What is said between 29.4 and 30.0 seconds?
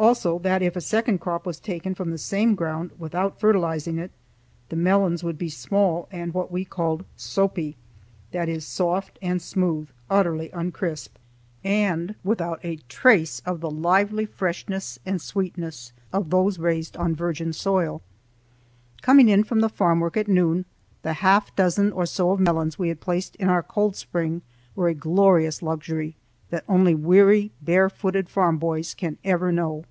know.